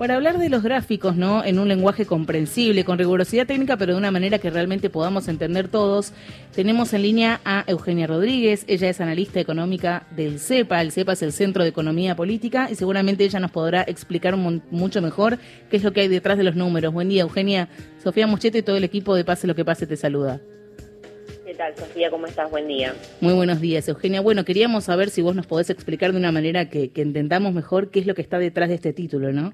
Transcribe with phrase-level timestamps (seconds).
[0.00, 1.44] para hablar de los gráficos, ¿no?
[1.44, 5.68] En un lenguaje comprensible, con rigurosidad técnica, pero de una manera que realmente podamos entender
[5.68, 6.14] todos.
[6.54, 11.20] Tenemos en línea a Eugenia Rodríguez, ella es analista económica del CEPA, el CEPA es
[11.20, 15.84] el Centro de Economía Política, y seguramente ella nos podrá explicar mucho mejor qué es
[15.84, 16.94] lo que hay detrás de los números.
[16.94, 17.68] Buen día, Eugenia.
[18.02, 20.40] Sofía Muchete y todo el equipo de Pase lo que pase te saluda.
[21.44, 22.10] ¿Qué tal, Sofía?
[22.10, 22.50] ¿Cómo estás?
[22.50, 22.94] Buen día.
[23.20, 24.22] Muy buenos días, Eugenia.
[24.22, 27.90] Bueno, queríamos saber si vos nos podés explicar de una manera que, que entendamos mejor
[27.90, 29.52] qué es lo que está detrás de este título, ¿no?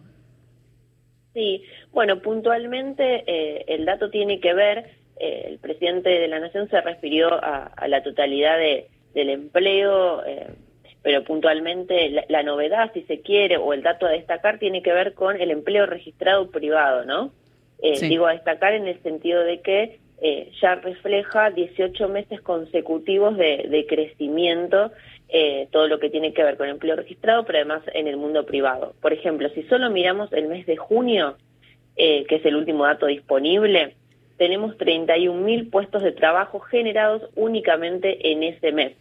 [1.37, 4.86] Sí, bueno, puntualmente eh, el dato tiene que ver,
[5.21, 10.46] eh, el presidente de la Nación se refirió a, la totalidad de, del empleo, eh,
[11.03, 15.12] pero puntualmente la, novedad, si se quiere, o el dato a destacar tiene que ver
[15.12, 17.32] con el empleo registrado privado, ¿no?
[17.82, 20.00] Digo a destacar en el sentido de que
[20.61, 24.90] ya refleja 18 meses consecutivos de, de crecimiento
[25.29, 28.46] eh, todo lo que tiene que ver con empleo registrado, pero además en el mundo
[28.46, 28.94] privado.
[29.00, 31.36] Por ejemplo, si solo miramos el mes de junio,
[31.96, 33.97] eh, que es el último dato disponible,
[34.36, 38.92] tenemos 31.000 puestos de trabajo generados únicamente en ese mes.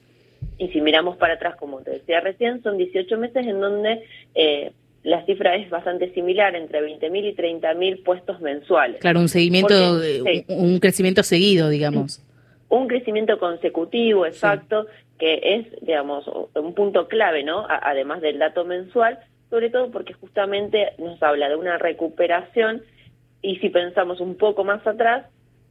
[0.57, 4.71] Y si miramos para atrás, como te decía recién, son 18 meses en donde eh,
[5.05, 8.99] la cifra es bastante similar, entre 20.000 y 30.000 puestos mensuales.
[8.99, 10.01] Claro, un seguimiento,
[10.47, 12.25] un crecimiento seguido, digamos.
[12.69, 14.87] Un crecimiento consecutivo, exacto,
[15.19, 16.25] que es, digamos,
[16.55, 17.67] un punto clave, ¿no?
[17.69, 19.19] además del dato mensual,
[19.51, 22.81] sobre todo porque justamente nos habla de una recuperación
[23.43, 25.27] y si pensamos un poco más atrás,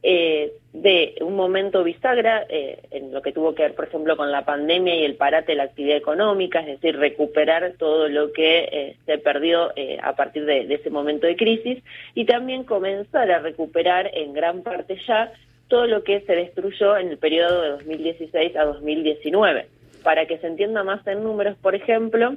[0.07, 4.31] eh, de un momento bisagra eh, en lo que tuvo que ver, por ejemplo, con
[4.31, 8.69] la pandemia y el parate de la actividad económica, es decir, recuperar todo lo que
[8.71, 9.71] eh, se perdió
[10.03, 11.83] a partir de, ese momento de crisis
[12.13, 15.33] y también comenzar a recuperar en gran parte ya
[15.69, 19.65] todo lo que se destruyó en el periodo de 2016 a 2019.
[20.03, 22.35] Para que se entienda más en números, por ejemplo,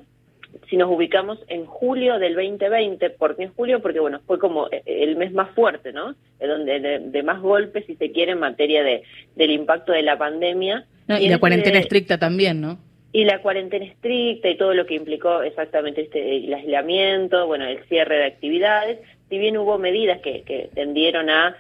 [0.69, 3.81] si nos ubicamos en julio del 2020, ¿por qué en julio?
[3.81, 6.15] Porque bueno, fue como eh, el mes más fuerte, ¿no?
[6.41, 9.03] Donde de, más golpes, si se quiere, en materia de,
[9.37, 10.85] del impacto de la pandemia.
[11.21, 12.79] y, la cuarentena estricta también, ¿no?
[13.13, 17.83] Y la cuarentena estricta y todo lo que implicó exactamente este el aislamiento, bueno, el
[17.85, 18.99] cierre de actividades,
[19.31, 21.57] si bien hubo medidas que, que tendieron a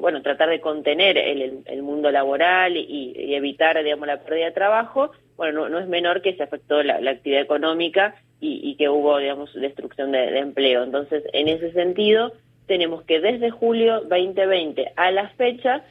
[0.00, 5.12] bueno, tratar de contener el, mundo laboral y, evitar, digamos, la pérdida de trabajo,
[5.42, 10.12] bueno, no, es menor que se afectó la, actividad económica y, que hubo, digamos, destrucción
[10.12, 10.84] de, empleo.
[10.84, 12.32] Entonces, en ese sentido,
[12.68, 15.82] tenemos que desde julio 2020 a la fecha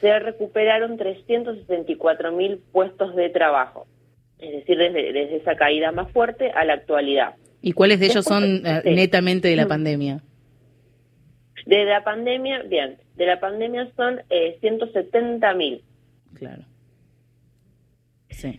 [0.00, 3.86] se recuperaron 364 mil puestos de trabajo,
[4.40, 7.36] es decir, desde, esa caída más fuerte a la actualidad.
[7.62, 9.68] ¿Y cuáles de ellos son eh, netamente de la mm.
[9.68, 10.20] pandemia?
[11.64, 15.82] De la pandemia, bien, de la pandemia son eh, 170 mil.
[16.34, 16.64] Claro.
[18.30, 18.58] Sí.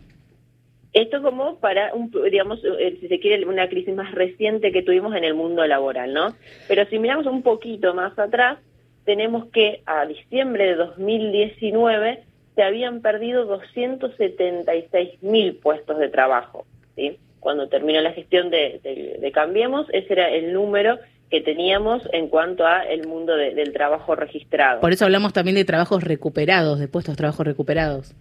[0.98, 5.16] Esto como para, un, digamos, eh, si se quiere, una crisis más reciente que tuvimos
[5.16, 6.34] en el mundo laboral, ¿no?
[6.68, 8.58] Pero si miramos un poquito más atrás,
[9.06, 12.24] tenemos que a diciembre de 2019
[12.56, 16.66] se habían perdido 276 mil puestos de trabajo,
[16.96, 17.20] ¿sí?
[17.40, 18.80] Cuando terminó la gestión de,
[19.22, 20.98] de Cambiemos, ese era el número
[21.30, 24.82] que teníamos en cuanto a el mundo del trabajo registrado.
[24.82, 28.16] Por eso hablamos también de trabajos recuperados, de puestos de trabajo recuperados.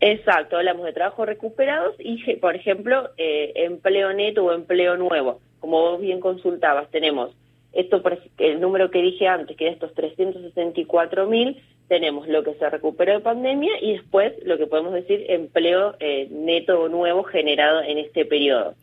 [0.00, 5.40] Exacto, hablamos de trabajos recuperados y, por ejemplo, eh, empleo neto o empleo nuevo.
[5.58, 7.34] Como vos bien consultabas, tenemos
[7.72, 8.02] esto,
[8.38, 13.14] el número que dije antes, que de estos 364 mil, tenemos lo que se recuperó
[13.14, 17.98] de pandemia y después lo que podemos decir empleo eh, neto o nuevo generado en
[17.98, 18.74] este periodo.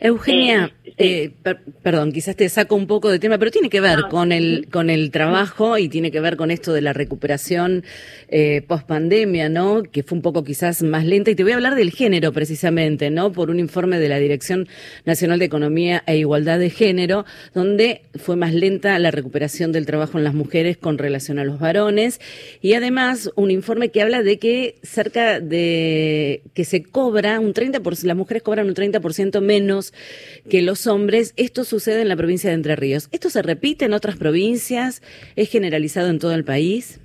[0.00, 4.02] Eugenia, eh, eh, perdón, quizás te saco un poco de tema, pero tiene que ver
[4.10, 7.84] con el con el trabajo y tiene que ver con esto de la recuperación
[8.66, 9.82] post pandemia, ¿no?
[9.82, 13.10] Que fue un poco quizás más lenta y te voy a hablar del género precisamente,
[13.10, 13.32] ¿no?
[13.32, 14.68] Por un informe de la Dirección
[15.04, 17.24] Nacional de Economía e Igualdad de Género,
[17.54, 21.58] donde fue más lenta la recuperación del trabajo en las mujeres con relación a los
[21.58, 22.20] varones
[22.60, 28.04] y además un informe que habla de que cerca de que se cobra un 30%,
[28.04, 29.92] las mujeres cobran un 30% menos
[30.48, 31.34] que los hombres.
[31.36, 33.08] Esto sucede en la provincia de Entre Ríos.
[33.12, 35.02] ¿Esto se repite en otras provincias?
[35.36, 37.00] ¿Es generalizado en todo el país?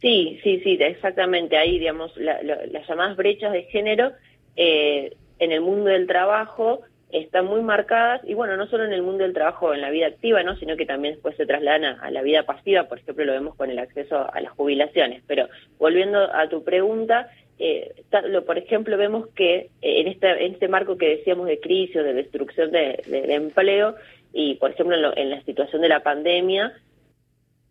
[0.00, 1.56] Sí, sí, sí, exactamente.
[1.56, 4.12] Ahí, digamos, las llamadas brechas de género
[4.56, 9.02] eh, en el mundo del trabajo están muy marcadas y bueno, no solo en el
[9.02, 10.56] mundo del trabajo en la vida activa, ¿no?
[10.56, 13.70] sino que también después se trasladan a, la vida pasiva, por ejemplo, lo vemos con
[13.70, 15.22] el acceso a las jubilaciones.
[15.26, 17.92] Pero volviendo a tu pregunta, eh,
[18.46, 22.02] por ejemplo, vemos que eh, en, este, en este marco que decíamos de crisis o
[22.02, 23.02] de destrucción de,
[23.34, 23.96] empleo
[24.32, 26.72] y, por ejemplo, en, la situación de la pandemia,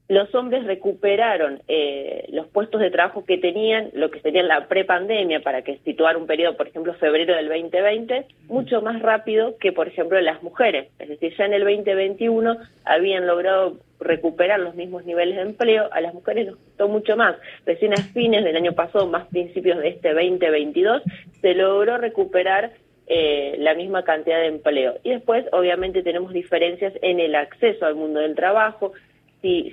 [0.10, 5.42] los hombres recuperaron eh, los puestos de trabajo que tenían, lo que sería la prepandemia,
[5.42, 9.88] para que situar un periodo, por ejemplo, febrero del 2020, mucho más rápido que, por
[9.88, 10.90] ejemplo, las mujeres.
[11.00, 16.00] Es decir, ya en el 2021 habían logrado recuperar los mismos niveles de empleo, a
[16.00, 17.36] las mujeres nos costó mucho más.
[17.66, 21.02] Recién a fines del año pasado, más principios de este 2022,
[21.42, 22.72] se logró recuperar
[23.08, 25.00] eh, la misma cantidad de empleo.
[25.04, 28.94] Y después, obviamente, tenemos diferencias en el acceso al mundo del trabajo,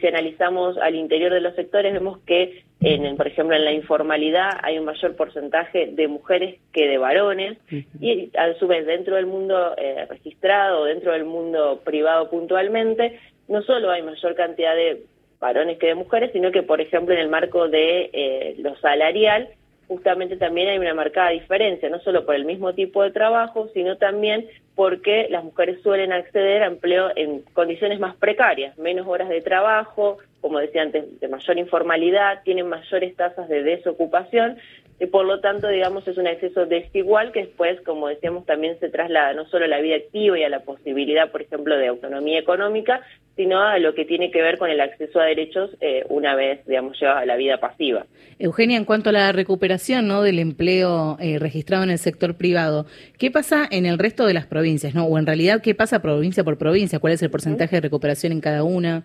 [0.00, 4.50] si, analizamos al interior de los sectores, vemos que, en, por ejemplo, en la informalidad
[4.62, 7.58] hay un mayor porcentaje de mujeres que de varones,
[8.00, 13.18] y a su vez, dentro del mundo eh, registrado, dentro del mundo privado puntualmente,
[13.48, 15.02] no solo hay mayor cantidad de
[15.40, 19.48] varones que de mujeres, sino que, por ejemplo, en el marco de eh, lo salarial,
[19.88, 23.96] justamente también hay una marcada diferencia, no solo por el mismo tipo de trabajo, sino
[23.96, 29.40] también porque las mujeres suelen acceder a empleo en condiciones más precarias, menos horas de
[29.40, 34.58] trabajo, como decía antes, de mayor informalidad, tienen mayores tasas de desocupación
[35.00, 38.88] y por lo tanto, digamos, es un acceso desigual que después, como decíamos, también se
[38.90, 42.38] traslada no solo a la vida activa y a la posibilidad, por ejemplo, de autonomía
[42.38, 43.00] económica,
[43.34, 46.64] sino a lo que tiene que ver con el acceso a derechos eh, una vez,
[46.66, 48.06] digamos, lleva a la vida pasiva.
[48.38, 50.22] Eugenia, en cuanto a la recuperación ¿no?
[50.22, 52.86] del empleo eh, registrado en el sector privado,
[53.18, 54.94] ¿qué pasa en el resto de las provincias?
[54.94, 55.06] ¿no?
[55.06, 57.00] O en realidad, ¿qué pasa provincia por provincia?
[57.00, 59.04] ¿Cuál es el porcentaje de recuperación en cada una?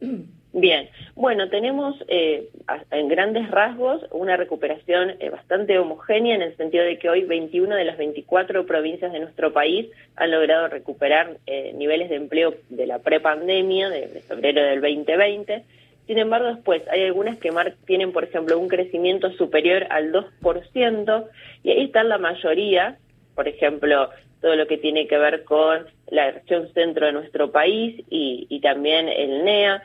[0.60, 2.50] Bien, bueno, tenemos eh,
[2.90, 7.74] en grandes rasgos una recuperación eh, bastante homogénea en el sentido de que hoy 21
[7.74, 12.86] de las 24 provincias de nuestro país han logrado recuperar eh, niveles de empleo de
[12.86, 15.64] la prepandemia de, de febrero del 2020.
[16.06, 17.50] Sin embargo, después hay algunas que
[17.86, 21.24] tienen, por ejemplo, un crecimiento superior al 2%
[21.62, 22.98] y ahí está la mayoría,
[23.34, 24.10] por ejemplo,
[24.40, 28.60] todo lo que tiene que ver con la región centro de nuestro país y, y
[28.60, 29.82] también el NEA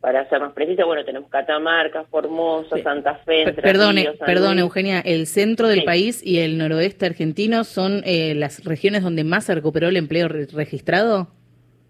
[0.00, 3.52] para ser más precisa, bueno, tenemos Catamarca, Formosa, Santa Fe.
[3.52, 9.02] Perdone, perdón, Eugenia, el centro del país y el noroeste argentino son eh, las regiones
[9.02, 11.28] donde más se recuperó el empleo registrado.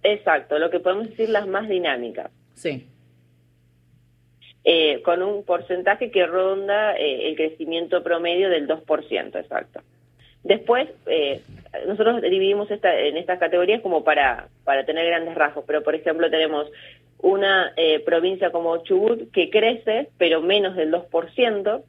[0.02, 2.30] Exacto, lo que podemos decir las más dinámicas.
[2.54, 2.86] Sí.
[5.04, 9.80] con un porcentaje que ronda el crecimiento promedio del 2%, exacto.
[10.42, 10.88] Después,
[11.86, 16.30] nosotros dividimos esta, en estas categorías como para, para tener grandes rasgos, pero por ejemplo
[16.30, 16.70] tenemos
[17.18, 21.82] una eh, provincia como Chubut que crece, pero menos del 2%.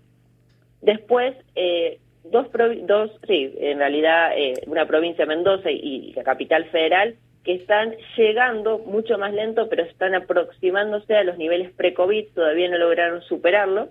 [0.81, 2.47] Después, eh, dos,
[2.83, 8.79] dos, sí, en realidad eh, una provincia Mendoza y, la capital federal que están llegando
[8.79, 13.89] mucho más lento, pero están aproximándose a los niveles pre-COVID, todavía no lograron superarlo.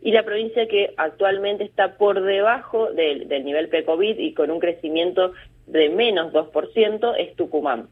[0.00, 4.60] Y la provincia que actualmente está por debajo del, del nivel pre-COVID y con un
[4.60, 5.32] crecimiento
[5.66, 7.88] de menos 2% es Tucumán.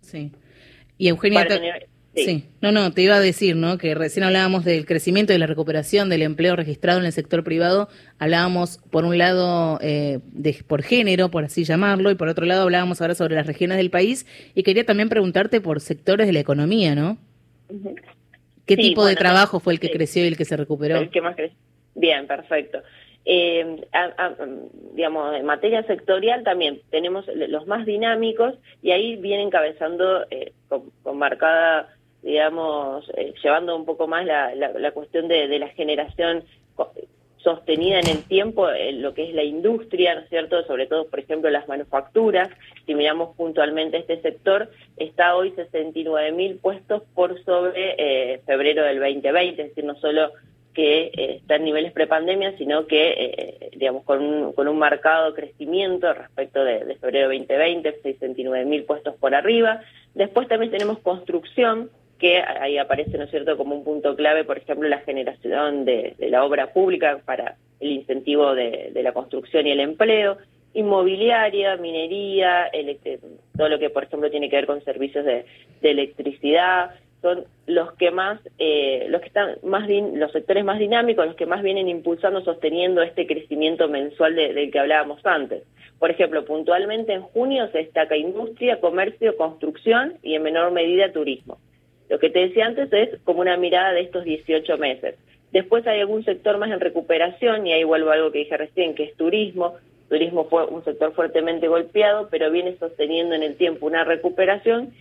[0.00, 0.32] Sí.
[0.98, 1.46] Y Eugenia...
[2.14, 2.44] sí.
[2.60, 3.78] no, no, te iba a decir, ¿no?
[3.78, 7.88] Que recién hablábamos del crecimiento y la recuperación del empleo registrado en el sector privado.
[8.18, 12.62] Hablábamos, por un lado, eh, de, por género, por así llamarlo, y por otro lado
[12.62, 14.26] hablábamos ahora sobre las regiones del país.
[14.54, 17.18] Y quería también preguntarte por sectores de la economía, ¿no?
[18.64, 20.96] ¿Qué tipo de trabajo fue el que creció y el que se recuperó?
[20.96, 21.56] El que más creció.
[21.94, 22.82] Bien, perfecto.
[23.28, 23.84] Eh,
[24.94, 31.18] digamos, en materia sectorial también tenemos los más dinámicos y ahí viene encabezando eh, con,
[31.18, 31.92] marcada,
[32.22, 36.44] digamos, eh, llevando un poco más la, la, cuestión de, de, la generación
[37.38, 40.64] sostenida en el tiempo, lo que es la industria, ¿no es cierto?
[40.64, 42.48] Sobre todo, por ejemplo, las manufacturas.
[42.86, 48.98] Si miramos puntualmente este sector, está hoy 69 mil puestos por sobre eh, febrero del
[48.98, 50.32] 2020, es decir, no solo
[50.76, 55.34] que eh, está en niveles prepandemia, sino que, eh, digamos, con un, con un marcado
[55.34, 59.80] crecimiento respecto de, febrero 2020, 69 mil puestos por arriba.
[60.12, 64.58] Después también tenemos construcción, que ahí aparece, ¿no es cierto?, como un punto clave, por
[64.58, 69.80] ejemplo, la generación de, la obra pública para el incentivo de, la construcción y el
[69.80, 70.36] empleo,
[70.74, 72.70] inmobiliaria, minería,
[73.56, 75.46] todo lo que, por ejemplo, tiene que ver con servicios de,
[75.80, 76.90] de electricidad,
[77.22, 81.46] son los que más, eh, los que están más, los sectores más dinámicos, los que
[81.46, 85.62] más vienen impulsando, sosteniendo este crecimiento mensual del que hablábamos antes.
[85.98, 91.58] Por ejemplo, puntualmente en junio se destaca industria, comercio, construcción y en menor medida turismo.
[92.08, 95.16] Lo que te decía antes es como una mirada de estos 18 meses.
[95.52, 98.94] Después hay algún sector más en recuperación y ahí vuelvo a algo que dije recién,
[98.94, 99.76] que es turismo.
[100.08, 104.92] Turismo fue un sector fuertemente golpeado, pero viene sosteniendo en el tiempo una recuperación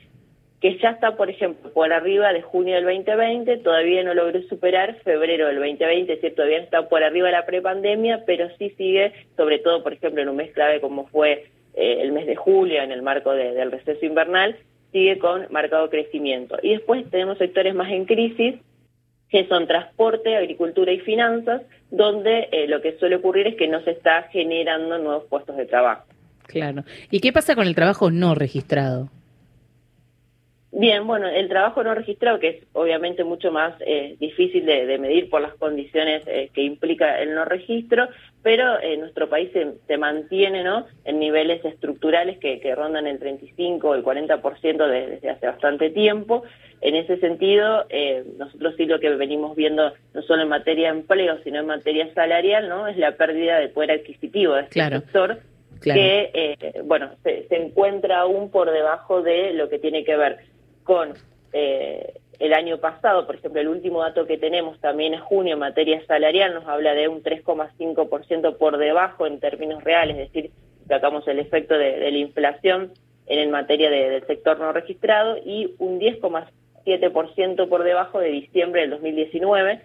[0.65, 4.95] que ya está, por ejemplo, por arriba de junio del 2020, todavía no logró superar
[5.03, 9.13] febrero del 2020, es decir, todavía está por arriba de la prepandemia, pero sí sigue,
[9.37, 12.81] sobre todo, por ejemplo, en un mes clave como fue eh, el mes de julio,
[12.81, 14.55] en el marco del receso invernal,
[14.91, 16.57] sigue con marcado crecimiento.
[16.63, 18.55] Y después tenemos sectores más en crisis,
[19.29, 23.81] que son transporte, agricultura y finanzas, donde eh, lo que suele ocurrir es que no
[23.81, 26.05] se está generando nuevos puestos de trabajo.
[26.47, 26.85] Claro.
[27.11, 29.11] ¿Y qué pasa con el trabajo no registrado?
[30.77, 35.29] Bien, bueno, el trabajo no registrado, que es obviamente mucho más eh, difícil de, medir
[35.29, 38.09] por las condiciones eh, que implica el no registro,
[38.43, 40.85] pero en nuestro país se, mantiene ¿no?
[41.05, 46.43] en niveles estructurales que, rondan el 35 o el 40% desde hace bastante tiempo.
[46.81, 50.99] En ese sentido, eh, nosotros sí lo que venimos viendo, no solo en materia de
[50.99, 55.39] empleo, sino en materia salarial, no es la pérdida de poder adquisitivo de este sector,
[55.81, 60.54] que, bueno, se encuentra aún por debajo de lo que tiene que ver
[60.85, 61.13] con
[61.51, 65.59] eh, el año pasado, por ejemplo, el último dato que tenemos también es junio en
[65.59, 70.51] materia salarial, nos habla de un 3,5% por debajo en términos reales, es decir,
[70.87, 72.91] sacamos el efecto de, la inflación
[73.27, 79.81] en materia del sector no registrado y un 10,7% por debajo de diciembre del 2019.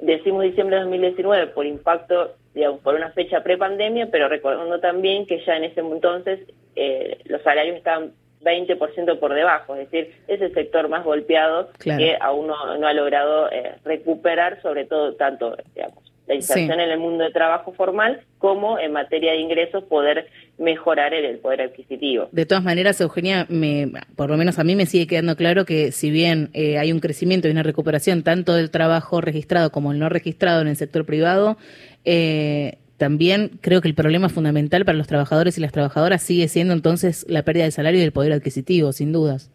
[0.00, 5.44] Decimos diciembre del 2019 por impacto, digamos, por una fecha prepandemia, pero recordando también que
[5.44, 6.40] ya en ese entonces
[6.76, 12.16] eh, los salarios estaban 20% por debajo, es decir, es el sector más golpeado que
[12.20, 17.24] aún no, ha logrado eh, recuperar, sobre todo tanto, digamos, la inserción en el mundo
[17.24, 20.28] de trabajo formal como en materia de ingresos poder
[20.58, 22.28] mejorar el, poder adquisitivo.
[22.32, 25.90] De todas maneras, Eugenia, me, por lo menos a mí me sigue quedando claro que
[25.90, 29.98] si bien eh, hay un crecimiento y una recuperación tanto del trabajo registrado como el
[29.98, 31.56] no registrado en el sector privado,
[32.04, 36.74] eh, también creo que el problema fundamental para los trabajadores y las trabajadoras sigue siendo
[36.74, 39.50] entonces la pérdida del salario y del poder adquisitivo, sin dudas.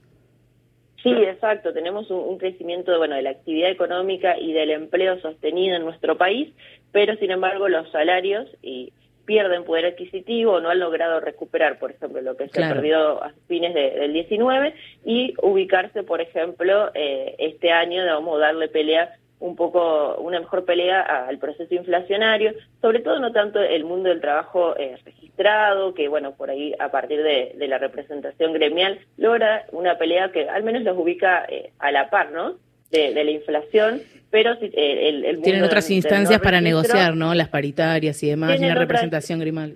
[1.04, 1.74] Sí, exacto.
[1.74, 6.54] Tenemos un, crecimiento bueno, de la actividad económica y del empleo sostenido en nuestro país,
[6.94, 8.94] pero sin embargo los salarios y
[9.26, 13.74] pierden poder adquisitivo, no han logrado recuperar, por ejemplo, lo que se perdió a fines
[13.74, 14.74] del 19
[15.06, 20.64] y ubicarse, por ejemplo, eh, este año, vamos a darle pelea un poco una mejor
[20.64, 26.08] pelea al proceso inflacionario, sobre todo no tanto el mundo del trabajo eh, registrado, que
[26.08, 30.84] bueno, por ahí a partir de, la representación gremial logra una pelea que al menos
[30.84, 32.56] los ubica eh, a la par, ¿no?
[32.90, 37.34] De, la inflación, pero si, eh, el, el Tienen otras instancias para negociar, ¿no?
[37.34, 39.76] Las paritarias y demás, y una representación gremial.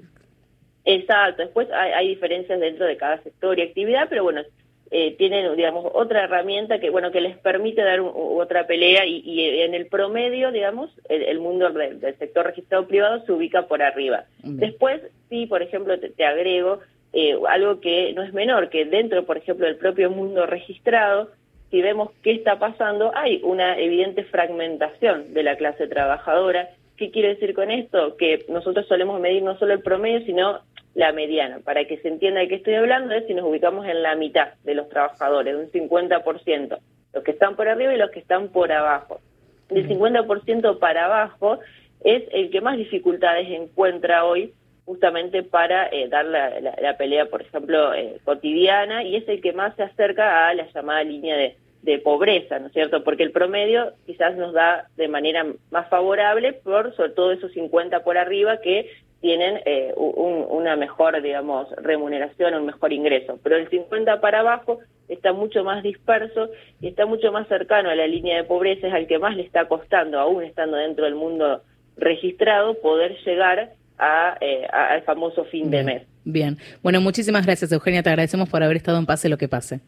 [0.86, 4.44] Exacto, después hay, hay diferencias dentro de cada sector y actividad, pero bueno,
[4.90, 9.74] eh, tienen, digamos, otra herramienta que, bueno, que les permite dar otra pelea y, en
[9.74, 14.26] el promedio, digamos, el, mundo del, sector registrado privado se ubica por arriba.
[14.44, 16.80] Después, sí, por ejemplo, te, agrego
[17.12, 21.32] eh, algo que no es menor, que dentro, por ejemplo, del propio mundo registrado,
[21.70, 26.70] si vemos qué está pasando, hay una evidente fragmentación de la clase trabajadora.
[26.96, 28.16] ¿Qué quiero decir con esto?
[28.16, 30.62] Que nosotros solemos medir no solo el promedio, sino
[30.98, 31.60] la mediana.
[31.64, 34.56] Para que se entienda de qué estoy hablando es si nos ubicamos en la mitad
[34.64, 36.80] de los trabajadores, un 50%,
[37.14, 39.22] los que están por arriba y los que están por abajo.
[39.70, 41.60] El 50% para abajo
[42.04, 44.54] es el que más dificultades encuentra hoy
[44.86, 49.76] justamente para eh, dar la, pelea, por ejemplo, eh, cotidiana y es el que más
[49.76, 53.04] se acerca a la llamada línea de, de pobreza, ¿no es cierto?
[53.04, 58.04] Porque el promedio quizás nos da de manera más favorable por sobre todo esos 50
[58.04, 58.90] por arriba que
[59.22, 63.40] tienen eh, una mejor, digamos, remuneración, un mejor ingreso.
[63.44, 66.50] Pero el 50 para abajo está mucho más disperso
[66.82, 69.44] y está mucho más cercano a la línea de pobreza, es al que más le
[69.44, 71.62] está costando, aún estando dentro del mundo
[71.96, 76.04] registrado, poder llegar a, eh, al famoso fin de mes.
[76.24, 79.80] Bien, bueno, muchísimas gracias Eugenia, te agradecemos por haber estado en Pase lo que pase.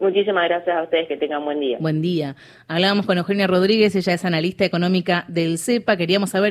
[0.00, 1.76] Muchísimas gracias a ustedes, que tengan buen día.
[1.78, 2.34] Buen día.
[2.68, 6.48] Hablábamos con Eugenia Rodríguez, ella es analista económica del CEPA, queríamos saber